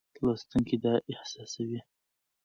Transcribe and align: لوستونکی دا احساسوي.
لوستونکی 0.23 0.77
دا 0.83 0.93
احساسوي. 1.11 1.79